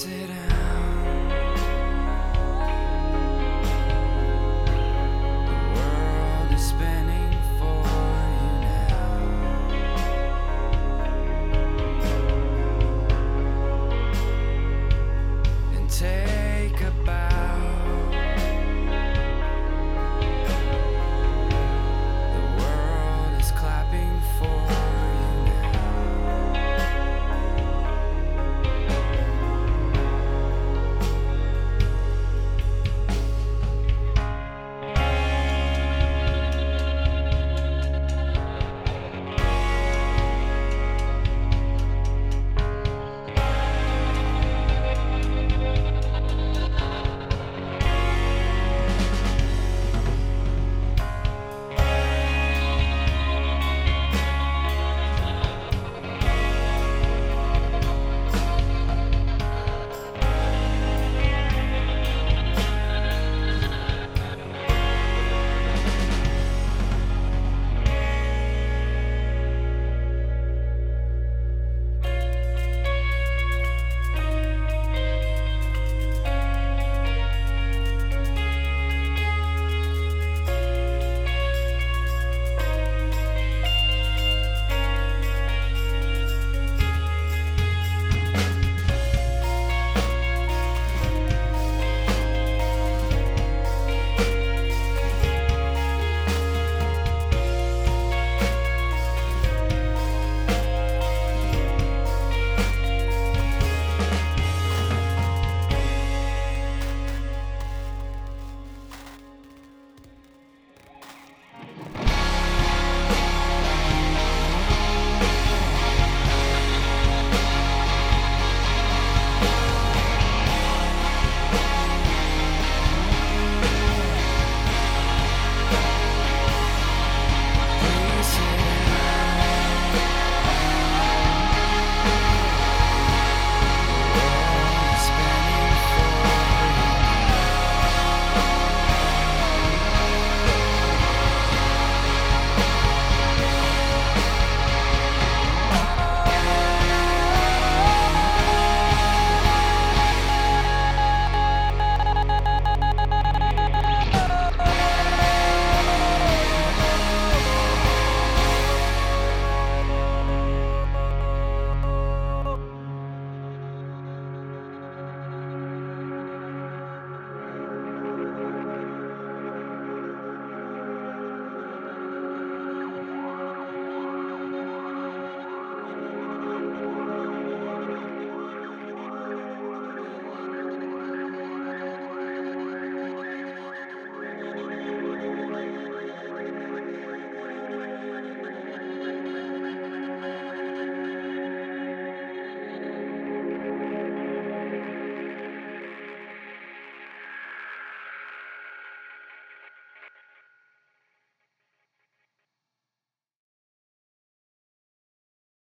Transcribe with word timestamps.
said 0.00 0.39